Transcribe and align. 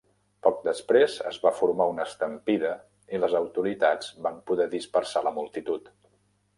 Poc 0.45 0.55
després, 0.67 1.17
es 1.31 1.37
va 1.43 1.51
formar 1.57 1.87
una 1.91 2.07
estampida 2.11 2.73
i 3.19 3.23
les 3.23 3.39
autoritats 3.43 4.11
van 4.27 4.43
poder 4.51 4.71
dispersar 4.77 5.29
la 5.31 5.39
multitud. 5.41 5.97